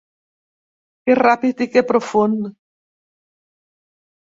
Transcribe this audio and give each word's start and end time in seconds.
Què 1.09 1.17
ràpid 1.19 1.61
i 1.67 1.67
què 1.77 1.85
profund! 1.93 2.49